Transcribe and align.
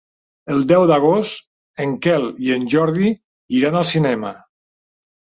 El 0.53 0.63
deu 0.71 0.85
d'agost 0.91 1.85
en 1.87 1.95
Quel 2.07 2.27
i 2.49 2.57
en 2.59 2.67
Jordi 2.77 3.15
iran 3.63 3.81
al 3.85 3.91
cinema. 3.95 4.37